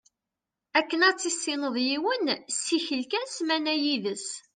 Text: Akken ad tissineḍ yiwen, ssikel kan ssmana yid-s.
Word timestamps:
Akken 0.79 1.01
ad 1.09 1.17
tissineḍ 1.17 1.75
yiwen, 1.87 2.25
ssikel 2.55 3.01
kan 3.11 3.27
ssmana 3.29 3.73
yid-s. 3.83 4.27